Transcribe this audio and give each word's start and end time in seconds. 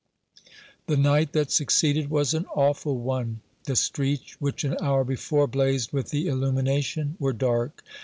The 0.87 0.97
night 0.97 1.31
that 1.33 1.51
succeeded 1.51 2.09
was 2.09 2.33
an 2.33 2.47
awful 2.55 2.97
one. 2.97 3.41
The 3.65 3.75
streets, 3.75 4.35
which 4.41 4.63
an 4.63 4.75
hour 4.81 5.03
before 5.03 5.45
blazed 5.45 5.93
with 5.93 6.09
the 6.09 6.27
illumination, 6.27 7.17
were 7.19 7.33
dark. 7.33 7.83